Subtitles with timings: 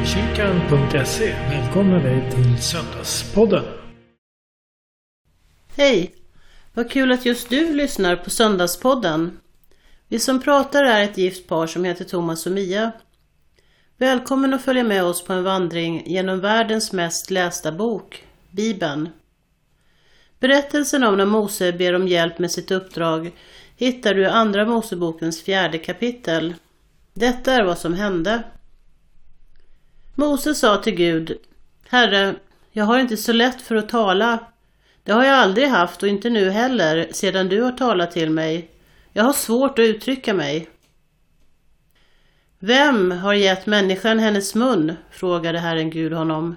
[0.00, 3.64] Pingstkyrkan.se välkomnar dig till Söndagspodden.
[5.76, 6.14] Hej!
[6.74, 9.38] Vad kul att just du lyssnar på Söndagspodden.
[10.08, 12.92] Vi som pratar är ett gift par som heter Thomas och Mia.
[13.96, 19.08] Välkommen att följa med oss på en vandring genom världens mest lästa bok, Bibeln.
[20.38, 23.30] Berättelsen om när Mose ber om hjälp med sitt uppdrag
[23.76, 26.54] hittar du i Andra Mosebokens fjärde kapitel.
[27.14, 28.42] Detta är vad som hände.
[30.14, 31.38] Mose sa till Gud,
[31.88, 32.34] Herre,
[32.72, 34.38] jag har inte så lätt för att tala.
[35.04, 38.70] Det har jag aldrig haft och inte nu heller sedan du har talat till mig.
[39.12, 40.68] Jag har svårt att uttrycka mig.
[42.58, 44.92] Vem har gett människan hennes mun?
[45.10, 46.56] frågade Herren Gud honom.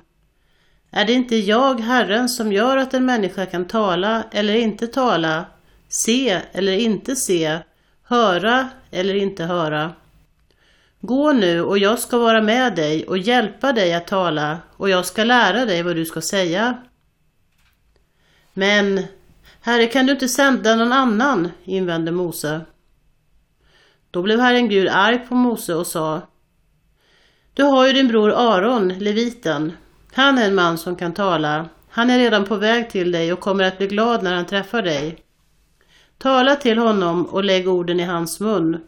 [0.92, 5.46] Är det inte jag, Herren, som gör att en människa kan tala eller inte tala,
[5.88, 7.60] se eller inte se,
[8.04, 9.92] höra eller inte höra?
[11.06, 15.06] Gå nu och jag ska vara med dig och hjälpa dig att tala och jag
[15.06, 16.78] ska lära dig vad du ska säga.
[18.54, 19.04] Men,
[19.62, 21.52] Herre, kan du inte sända någon annan?
[21.64, 22.62] invände Mose.
[24.12, 26.22] Då blev Herren Gud arg på Mose och sa
[27.54, 29.72] Du har ju din bror Aron, leviten.
[30.14, 31.70] Han är en man som kan tala.
[31.90, 34.82] Han är redan på väg till dig och kommer att bli glad när han träffar
[34.82, 35.24] dig.
[36.18, 38.80] Tala till honom och lägg orden i hans mun.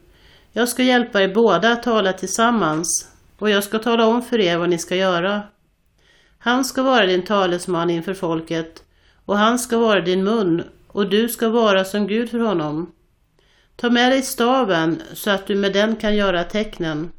[0.58, 4.58] Jag ska hjälpa er båda att tala tillsammans och jag ska tala om för er
[4.58, 5.44] vad ni ska göra.
[6.38, 8.84] Han ska vara din talesman inför folket
[9.26, 12.92] och han ska vara din mun och du ska vara som Gud för honom.
[13.76, 17.12] Ta med dig staven så att du med den kan göra tecknen.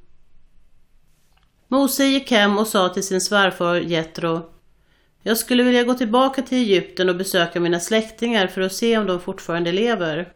[1.68, 4.50] Mose gick hem och sa till sin svärfar Jetro
[5.22, 9.06] Jag skulle vilja gå tillbaka till Egypten och besöka mina släktingar för att se om
[9.06, 10.32] de fortfarande lever.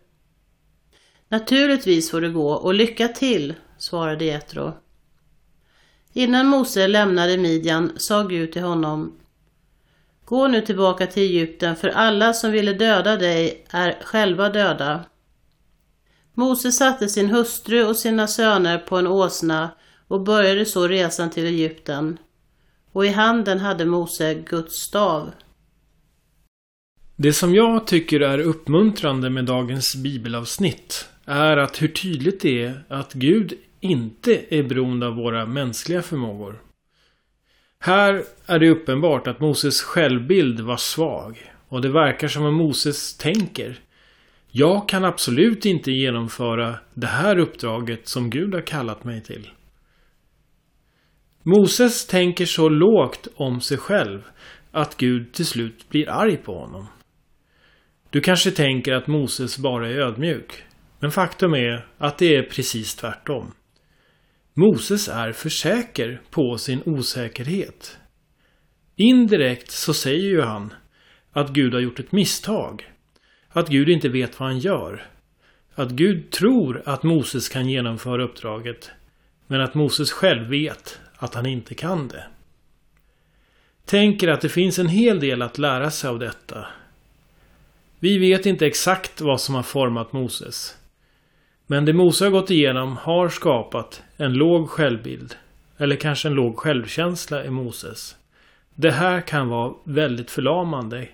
[1.31, 4.73] Naturligtvis får du gå och lycka till, svarade Jetro.
[6.13, 9.17] Innan Mose lämnade Midjan sa Gud till honom
[10.25, 15.05] Gå nu tillbaka till Egypten för alla som ville döda dig är själva döda.
[16.35, 19.71] Mose satte sin hustru och sina söner på en åsna
[20.09, 22.19] och började så resan till Egypten.
[22.93, 25.33] Och i handen hade Mose Guds stav.
[27.17, 32.85] Det som jag tycker är uppmuntrande med dagens bibelavsnitt är att hur tydligt det är
[32.89, 36.63] att Gud inte är beroende av våra mänskliga förmågor.
[37.79, 43.17] Här är det uppenbart att Moses självbild var svag och det verkar som om Moses
[43.17, 43.79] tänker
[44.51, 49.51] Jag kan absolut inte genomföra det här uppdraget som Gud har kallat mig till.
[51.43, 54.23] Moses tänker så lågt om sig själv
[54.71, 56.87] att Gud till slut blir arg på honom.
[58.11, 60.65] Du kanske tänker att Moses bara är ödmjuk.
[61.01, 63.53] Men faktum är att det är precis tvärtom.
[64.55, 67.99] Moses är för säker på sin osäkerhet.
[68.97, 70.75] Indirekt så säger ju han
[71.33, 72.93] att Gud har gjort ett misstag.
[73.49, 75.07] Att Gud inte vet vad han gör.
[75.75, 78.91] Att Gud tror att Moses kan genomföra uppdraget.
[79.47, 82.27] Men att Moses själv vet att han inte kan det.
[83.85, 86.67] Tänker att det finns en hel del att lära sig av detta.
[87.99, 90.80] Vi vet inte exakt vad som har format Moses.
[91.71, 95.35] Men det Mose har gått igenom har skapat en låg självbild.
[95.79, 98.17] Eller kanske en låg självkänsla i Moses.
[98.75, 101.09] Det här kan vara väldigt förlamande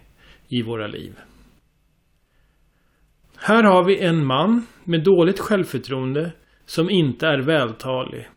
[0.48, 1.14] i våra liv.
[3.36, 6.32] Här har vi en man med dåligt självförtroende
[6.66, 8.28] som inte är vältalig.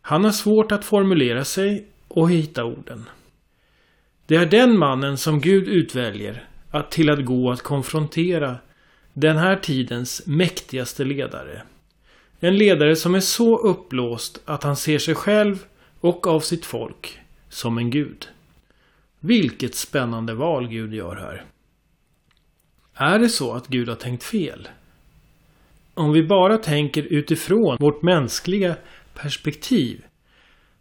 [0.00, 3.04] Han har svårt att formulera sig och hitta orden.
[4.26, 8.56] Det är den mannen som Gud utväljer att till att gå att konfrontera
[9.12, 11.62] den här tidens mäktigaste ledare.
[12.40, 15.64] En ledare som är så uppblåst att han ser sig själv
[16.00, 18.28] och av sitt folk som en gud.
[19.20, 21.44] Vilket spännande val Gud gör här.
[22.94, 24.68] Är det så att Gud har tänkt fel?
[25.94, 28.76] Om vi bara tänker utifrån vårt mänskliga
[29.14, 30.04] perspektiv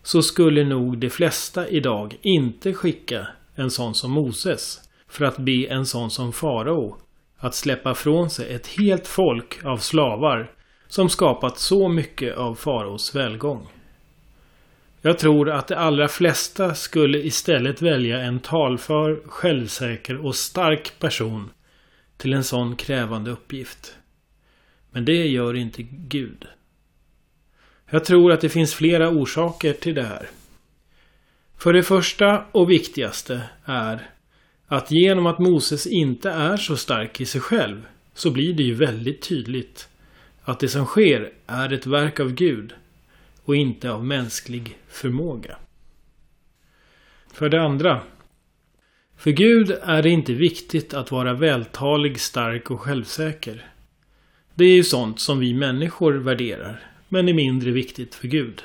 [0.03, 5.65] så skulle nog de flesta idag inte skicka en sån som Moses för att be
[5.65, 6.97] en sån som farao
[7.39, 10.51] att släppa från sig ett helt folk av slavar
[10.87, 13.67] som skapat så mycket av faraos välgång.
[15.01, 21.49] Jag tror att de allra flesta skulle istället välja en talför, självsäker och stark person
[22.17, 23.95] till en sån krävande uppgift.
[24.91, 26.47] Men det gör inte Gud.
[27.89, 30.29] Jag tror att det finns flera orsaker till det här.
[31.57, 34.09] För det första och viktigaste är
[34.71, 38.73] att genom att Moses inte är så stark i sig själv så blir det ju
[38.73, 39.89] väldigt tydligt
[40.43, 42.73] att det som sker är ett verk av Gud
[43.45, 45.57] och inte av mänsklig förmåga.
[47.33, 48.01] För det andra.
[49.17, 53.65] För Gud är det inte viktigt att vara vältalig, stark och självsäker.
[54.53, 58.63] Det är ju sånt som vi människor värderar, men är mindre viktigt för Gud.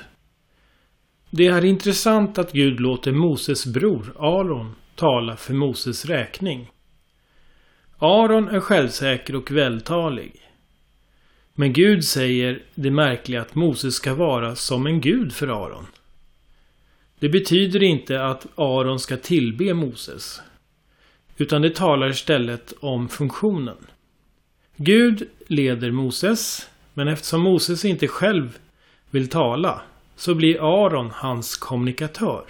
[1.29, 6.71] Det är intressant att Gud låter Moses bror Aron tala för Moses räkning.
[7.97, 10.41] Aron är självsäker och vältalig.
[11.53, 15.85] Men Gud säger det märkliga att Moses ska vara som en gud för Aron.
[17.19, 20.41] Det betyder inte att Aron ska tillbe Moses.
[21.37, 23.77] Utan det talar istället om funktionen.
[24.75, 28.57] Gud leder Moses, men eftersom Moses inte själv
[29.09, 29.81] vill tala
[30.15, 32.43] så blir Aron hans kommunikatör.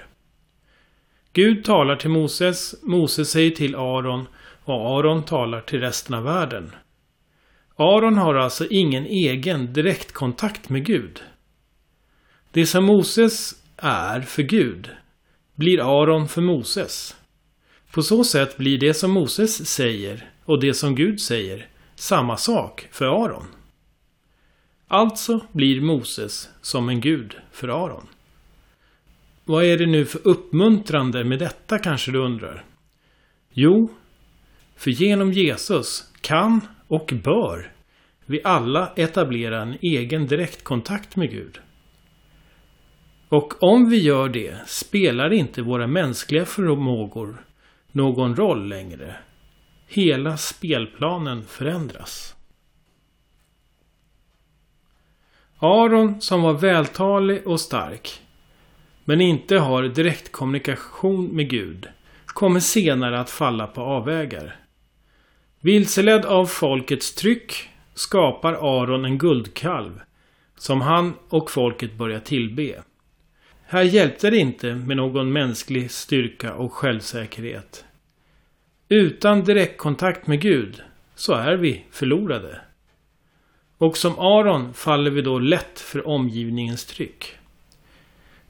[1.36, 4.28] Gud talar till Moses, Moses säger till Aron
[4.64, 6.72] och Aron talar till resten av världen.
[7.76, 11.22] Aron har alltså ingen egen direktkontakt med Gud.
[12.52, 14.90] Det som Moses är för Gud
[15.56, 17.16] blir Aron för Moses.
[17.94, 22.88] På så sätt blir det som Moses säger och det som Gud säger samma sak
[22.92, 23.46] för Aron.
[24.88, 28.08] Alltså blir Moses som en gud för Aron.
[29.46, 32.66] Vad är det nu för uppmuntrande med detta kanske du undrar?
[33.52, 33.90] Jo,
[34.76, 37.72] för genom Jesus kan och bör
[38.26, 41.60] vi alla etablera en egen direktkontakt med Gud.
[43.30, 47.46] Och om vi gör det spelar inte våra mänskliga förmågor
[47.92, 49.16] någon roll längre.
[49.88, 52.36] Hela spelplanen förändras.
[55.58, 58.22] Aron som var vältalig och stark
[59.06, 61.88] men inte har direktkommunikation med Gud
[62.36, 64.56] kommer senare att falla på avvägar.
[65.60, 70.02] Vilseledd av folkets tryck skapar Aron en guldkalv
[70.58, 72.84] som han och folket börjar tillbe.
[73.66, 77.86] Här hjälpte det inte med någon mänsklig styrka och självsäkerhet.
[78.90, 80.82] Utan direktkontakt med Gud
[81.16, 82.62] så är vi förlorade.
[83.78, 87.38] Och som Aron faller vi då lätt för omgivningens tryck.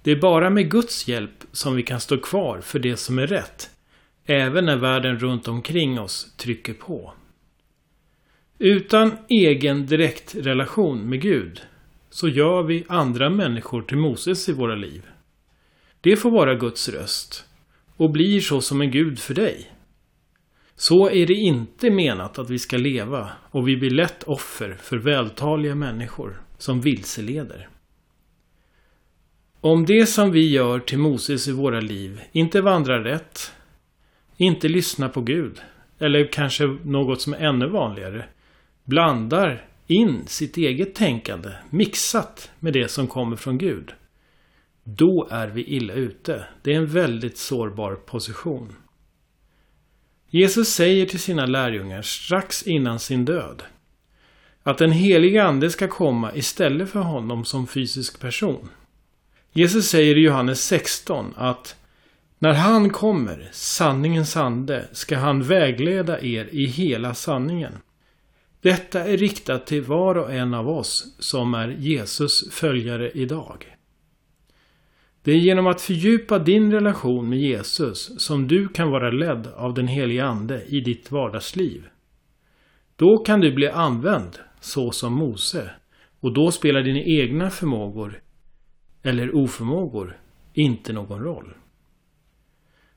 [0.06, 3.28] Det är bara med Guds hjälp som vi kan stå kvar för det som är
[3.28, 3.70] rätt,
[4.26, 7.14] även när världen runt omkring oss trycker på.
[8.60, 11.62] Utan egen direktrelation med Gud
[12.10, 15.06] så gör vi andra människor till Moses i våra liv.
[16.02, 17.46] Det får vara Guds röst
[17.96, 19.72] och blir så som en Gud för dig.
[20.76, 24.98] Så är det inte menat att vi ska leva och vi blir lätt offer för
[24.98, 27.70] vältaliga människor som vilseleder.
[29.68, 33.52] Om det som vi gör till Moses i våra liv inte vandrar rätt,
[34.38, 35.62] inte lyssnar på Gud,
[36.00, 38.26] eller kanske något som är ännu vanligare,
[38.84, 43.92] blandar in sitt eget tänkande mixat med det som kommer från Gud.
[44.84, 46.46] Då är vi illa ute.
[46.62, 48.76] Det är en väldigt sårbar position.
[50.30, 53.64] Jesus säger till sina lärjungar strax innan sin död
[54.64, 58.70] att den helige ande ska komma istället för honom som fysisk person.
[59.58, 61.76] Jesus säger i Johannes 16 att
[62.40, 67.74] när han kommer, sanningens ande, ska han vägleda er i hela sanningen.
[68.62, 73.66] Detta är riktat till var och en av oss som är Jesus följare idag.
[75.24, 79.74] Det är genom att fördjupa din relation med Jesus som du kan vara ledd av
[79.74, 81.88] den helige Ande i ditt vardagsliv.
[82.96, 85.72] Då kan du bli använd så som Mose
[86.20, 88.22] och då spelar dina egna förmågor
[89.06, 90.18] eller oförmågor
[90.54, 91.54] inte någon roll.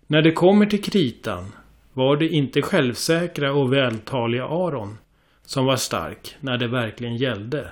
[0.07, 1.53] När det kommer till kritan
[1.93, 4.99] var det inte självsäkra och vältaliga Aron
[5.45, 7.69] som var stark när det verkligen gällde.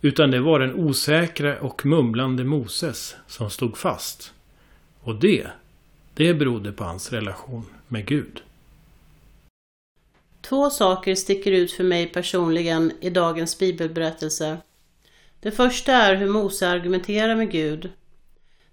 [0.00, 4.32] Utan det var den osäkra och mumlande Moses som stod fast.
[5.00, 5.46] Och det,
[6.14, 8.42] det berodde på hans relation med Gud.
[10.40, 14.58] Två saker sticker ut för mig personligen i dagens bibelberättelse.
[15.40, 17.90] Det första är hur Mose argumenterar med Gud.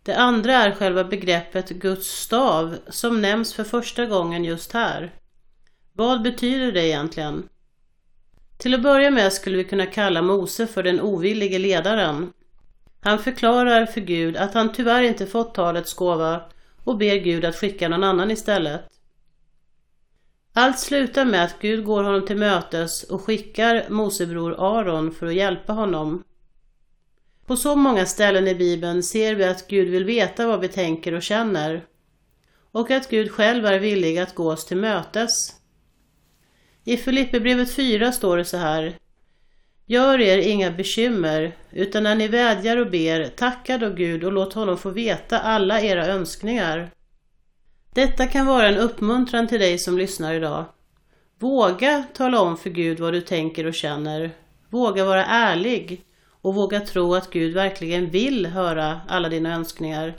[0.03, 5.13] Det andra är själva begreppet Guds stav som nämns för första gången just här.
[5.93, 7.49] Vad betyder det egentligen?
[8.57, 12.33] Till att börja med skulle vi kunna kalla Mose för den ovillige ledaren.
[13.01, 16.41] Han förklarar för Gud att han tyvärr inte fått talets gåva
[16.83, 18.81] och ber Gud att skicka någon annan istället.
[20.53, 25.33] Allt slutar med att Gud går honom till mötes och skickar Mosebror Aron för att
[25.33, 26.23] hjälpa honom.
[27.45, 31.13] På så många ställen i Bibeln ser vi att Gud vill veta vad vi tänker
[31.13, 31.85] och känner
[32.71, 35.53] och att Gud själv är villig att gå oss till mötes.
[36.83, 38.97] I Filipperbrevet 4 står det så här.
[39.85, 44.53] Gör er inga bekymmer, utan när ni vädjar och ber, tacka då Gud och låt
[44.53, 46.91] honom få veta alla era önskningar.
[47.93, 50.65] Detta kan vara en uppmuntran till dig som lyssnar idag.
[51.39, 54.31] Våga tala om för Gud vad du tänker och känner.
[54.69, 56.04] Våga vara ärlig
[56.45, 60.15] och våga tro att Gud verkligen vill höra alla dina önskningar.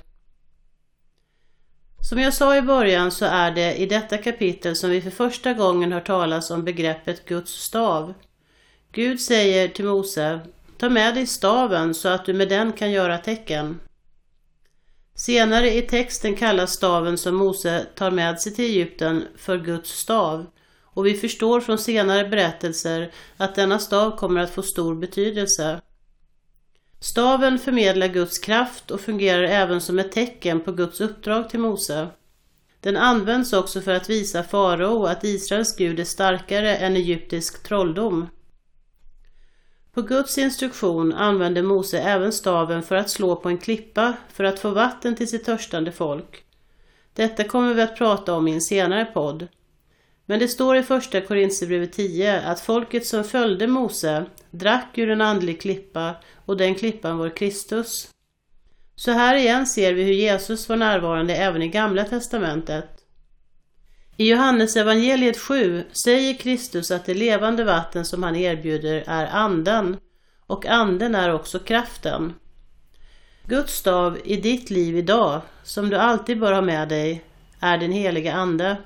[2.08, 5.52] Som jag sa i början så är det i detta kapitel som vi för första
[5.52, 8.14] gången hör talas om begreppet Guds stav.
[8.92, 10.40] Gud säger till Mose,
[10.78, 13.80] ta med dig staven så att du med den kan göra tecken.
[15.14, 20.46] Senare i texten kallas staven som Mose tar med sig till Egypten för Guds stav
[20.82, 25.80] och vi förstår från senare berättelser att denna stav kommer att få stor betydelse.
[27.10, 32.08] Staven förmedlar Guds kraft och fungerar även som ett tecken på Guds uppdrag till Mose.
[32.80, 38.26] Den används också för att visa farao att Israels Gud är starkare än egyptisk trolldom.
[39.92, 44.58] På Guds instruktion använde Mose även staven för att slå på en klippa för att
[44.58, 46.44] få vatten till sitt törstande folk.
[47.12, 49.48] Detta kommer vi att prata om i en senare podd.
[50.26, 55.20] Men det står i första Korintierbrevet 10 att folket som följde Mose drack ur en
[55.20, 56.14] andlig klippa
[56.46, 58.10] och den klippan var Kristus.
[58.96, 62.88] Så här igen ser vi hur Jesus var närvarande även i Gamla testamentet.
[64.16, 69.96] I Johannes evangeliet 7 säger Kristus att det levande vatten som han erbjuder är anden
[70.46, 72.34] och anden är också kraften.
[73.44, 77.24] Guds stav i ditt liv idag, som du alltid bör ha med dig,
[77.60, 78.76] är din heliga ande.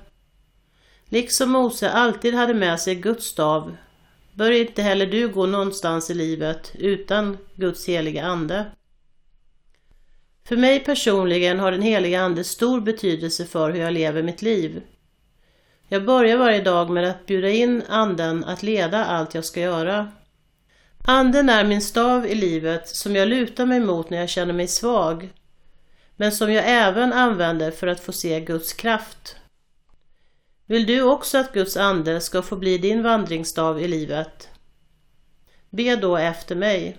[1.13, 3.77] Liksom Mose alltid hade med sig Guds stav
[4.33, 8.67] bör inte heller du gå någonstans i livet utan Guds heliga ande.
[10.45, 14.83] För mig personligen har den heliga ande stor betydelse för hur jag lever mitt liv.
[15.89, 20.13] Jag börjar varje dag med att bjuda in anden att leda allt jag ska göra.
[21.05, 24.69] Anden är min stav i livet som jag lutar mig mot när jag känner mig
[24.69, 25.33] svag,
[26.17, 29.37] men som jag även använder för att få se Guds kraft.
[30.71, 34.49] Vill du också att Guds ande ska få bli din vandringsstav i livet?
[35.71, 36.99] Be då efter mig.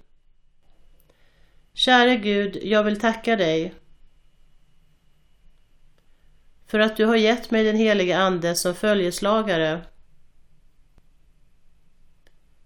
[1.73, 3.73] Käre Gud, jag vill tacka dig
[6.65, 9.81] för att du har gett mig den heliga Ande som följeslagare.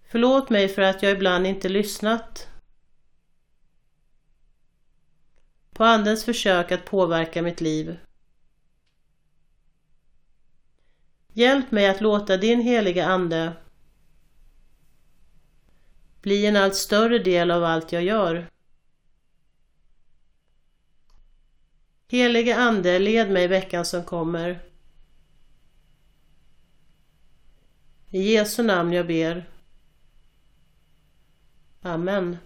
[0.08, 2.48] Förlåt mig för att jag ibland inte lyssnat
[5.72, 7.96] på Andens försök att påverka mitt liv.
[11.36, 13.52] Hjälp mig att låta din heliga Ande
[16.22, 18.50] bli en allt större del av allt jag gör.
[22.08, 24.62] Helige Ande, led mig veckan som kommer.
[28.10, 29.50] I Jesu namn jag ber.
[31.82, 32.38] Amen.